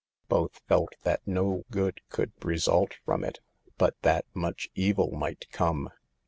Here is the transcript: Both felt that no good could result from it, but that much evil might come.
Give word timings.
Both 0.27 0.61
felt 0.67 0.95
that 1.03 1.21
no 1.27 1.61
good 1.69 2.01
could 2.09 2.31
result 2.43 2.95
from 3.05 3.23
it, 3.23 3.39
but 3.77 4.01
that 4.01 4.25
much 4.33 4.67
evil 4.73 5.11
might 5.11 5.45
come. 5.51 5.91